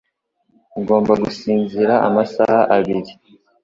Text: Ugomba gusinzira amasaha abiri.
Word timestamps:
Ugomba 0.79 1.13
gusinzira 1.23 1.93
amasaha 2.07 2.59
abiri. 2.75 3.11